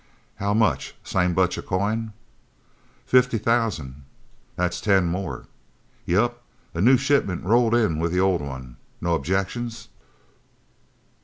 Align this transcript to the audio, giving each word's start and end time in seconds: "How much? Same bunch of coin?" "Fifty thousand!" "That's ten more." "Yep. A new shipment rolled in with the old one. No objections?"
"How 0.37 0.55
much? 0.55 0.95
Same 1.03 1.35
bunch 1.35 1.57
of 1.59 1.67
coin?" 1.67 2.13
"Fifty 3.05 3.37
thousand!" 3.37 4.01
"That's 4.55 4.81
ten 4.81 5.05
more." 5.05 5.45
"Yep. 6.07 6.41
A 6.73 6.81
new 6.81 6.97
shipment 6.97 7.43
rolled 7.43 7.75
in 7.75 7.99
with 7.99 8.11
the 8.11 8.19
old 8.19 8.41
one. 8.41 8.77
No 8.99 9.13
objections?" 9.13 9.89